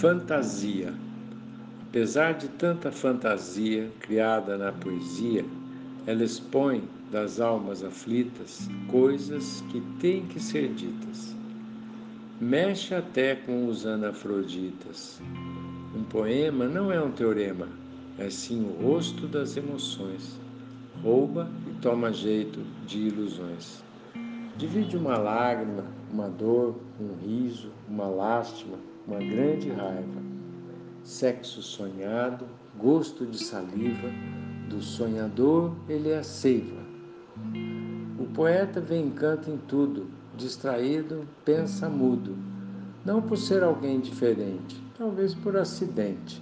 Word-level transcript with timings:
Fantasia. 0.00 0.92
Apesar 1.88 2.34
de 2.34 2.48
tanta 2.48 2.92
fantasia 2.92 3.90
criada 4.00 4.58
na 4.58 4.70
poesia, 4.70 5.42
ela 6.06 6.22
expõe 6.22 6.86
das 7.10 7.40
almas 7.40 7.82
aflitas 7.82 8.68
coisas 8.90 9.64
que 9.72 9.80
têm 9.98 10.26
que 10.26 10.38
ser 10.38 10.68
ditas. 10.74 11.34
Mexe 12.38 12.94
até 12.94 13.36
com 13.36 13.68
os 13.68 13.86
anafroditas. 13.86 15.18
Um 15.96 16.04
poema 16.04 16.66
não 16.66 16.92
é 16.92 17.02
um 17.02 17.10
teorema, 17.10 17.66
é 18.18 18.28
sim 18.28 18.66
o 18.68 18.82
rosto 18.86 19.26
das 19.26 19.56
emoções. 19.56 20.38
Rouba 21.02 21.48
e 21.66 21.80
toma 21.80 22.12
jeito 22.12 22.60
de 22.86 22.98
ilusões. 22.98 23.82
Divide 24.58 24.96
uma 24.96 25.18
lágrima, 25.18 25.84
uma 26.10 26.30
dor, 26.30 26.76
um 26.98 27.14
riso, 27.22 27.70
uma 27.86 28.06
lástima, 28.06 28.78
uma 29.06 29.18
grande 29.18 29.68
raiva. 29.68 30.22
Sexo 31.04 31.60
sonhado, 31.60 32.46
gosto 32.78 33.26
de 33.26 33.36
saliva, 33.36 34.08
do 34.70 34.80
sonhador 34.80 35.74
ele 35.86 36.08
é 36.08 36.20
a 36.20 36.22
seiva. 36.22 36.80
O 38.18 38.24
poeta 38.32 38.80
vê 38.80 38.98
encanto 38.98 39.50
em 39.50 39.58
tudo, 39.58 40.06
distraído, 40.34 41.28
pensa 41.44 41.86
mudo, 41.90 42.34
não 43.04 43.20
por 43.20 43.36
ser 43.36 43.62
alguém 43.62 44.00
diferente, 44.00 44.82
talvez 44.96 45.34
por 45.34 45.54
acidente. 45.58 46.40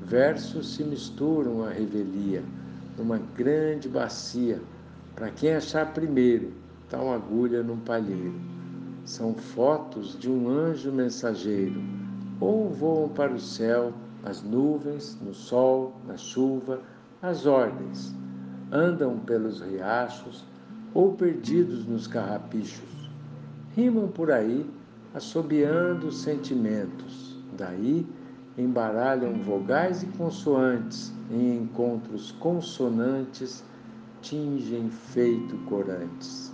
Versos 0.00 0.74
se 0.74 0.82
misturam 0.82 1.62
à 1.62 1.70
revelia, 1.70 2.42
numa 2.96 3.18
grande 3.36 3.88
bacia, 3.88 4.60
para 5.14 5.30
quem 5.30 5.54
achar 5.54 5.94
primeiro, 5.94 6.52
tal 6.88 7.12
agulha 7.12 7.62
num 7.62 7.78
palheiro. 7.78 8.40
São 9.04 9.34
fotos 9.34 10.18
de 10.18 10.30
um 10.30 10.48
anjo 10.48 10.90
mensageiro, 10.90 11.82
ou 12.40 12.70
voam 12.70 13.08
para 13.08 13.32
o 13.32 13.40
céu, 13.40 13.92
as 14.24 14.42
nuvens, 14.42 15.18
no 15.20 15.34
sol, 15.34 15.94
na 16.06 16.16
chuva, 16.16 16.80
as 17.22 17.46
ordens. 17.46 18.14
Andam 18.70 19.18
pelos 19.18 19.60
riachos 19.60 20.44
ou 20.94 21.12
perdidos 21.12 21.86
nos 21.86 22.06
carrapichos. 22.06 23.10
Rimam 23.74 24.08
por 24.08 24.30
aí, 24.30 24.68
assobiando 25.14 26.12
sentimentos. 26.12 27.38
Daí 27.56 28.06
embaralham 28.56 29.40
vogais 29.42 30.02
e 30.02 30.06
consoantes 30.06 31.12
em 31.30 31.62
encontros 31.62 32.32
consonantes, 32.32 33.64
tingem 34.20 34.90
feito 34.90 35.56
corantes 35.66 36.47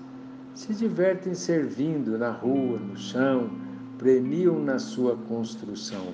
se 0.65 0.73
divertem 0.73 1.35
servindo 1.35 2.17
na 2.17 2.31
rua, 2.31 2.79
no 2.79 2.97
chão, 2.97 3.51
premiam 3.99 4.59
na 4.59 4.79
sua 4.79 5.15
construção. 5.15 6.07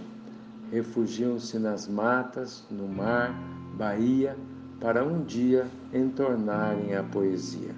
Refugiam-se 0.72 1.56
nas 1.56 1.86
matas, 1.86 2.64
no 2.68 2.88
mar, 2.88 3.32
Bahia, 3.76 4.36
para 4.80 5.04
um 5.04 5.22
dia 5.22 5.68
entornarem 5.94 6.96
a 6.96 7.02
poesia. 7.04 7.72